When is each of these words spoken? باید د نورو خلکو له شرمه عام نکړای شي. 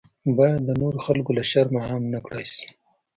باید 0.37 0.61
د 0.65 0.69
نورو 0.81 0.97
خلکو 1.05 1.31
له 1.37 1.43
شرمه 1.51 1.81
عام 1.87 2.03
نکړای 2.15 2.45
شي. 2.53 2.67